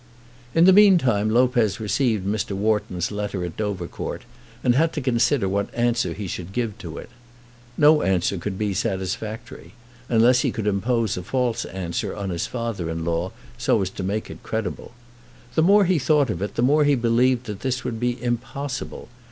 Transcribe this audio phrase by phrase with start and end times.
[0.55, 2.53] In the mean time Lopez received Mr.
[2.53, 4.23] Wharton's letter at Dovercourt,
[4.63, 7.11] and had to consider what answer he should give to it.
[7.77, 9.73] No answer could be satisfactory,
[10.09, 14.01] unless he could impose a false answer on his father in law so as to
[14.01, 14.93] make it credible.
[15.53, 19.07] The more he thought of it, the more he believed that this would be impossible.